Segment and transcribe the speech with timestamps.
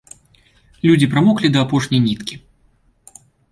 [0.87, 2.35] Людзі прамоклі да апошняй ніткі.